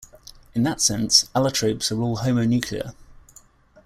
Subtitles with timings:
[0.55, 2.95] In that sense, allotropes are all homonuclear.